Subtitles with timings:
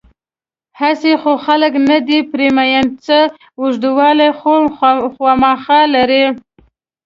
[0.79, 3.17] هسې خو خلک نه دي پرې مین، څه
[3.55, 4.53] خوږوالی خو
[5.15, 6.25] خوامخا لري.